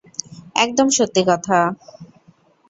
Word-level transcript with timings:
একদম 0.55 0.87
সত্যি 0.89 1.21
কথা। 1.27 1.57